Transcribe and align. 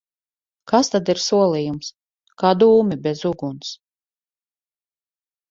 Kas 0.69 0.87
tad 0.93 1.11
ir 1.13 1.19
solījums? 1.23 1.89
Kā 2.45 2.55
dūmi 2.63 2.99
bez 3.05 3.23
uguns! 3.33 3.71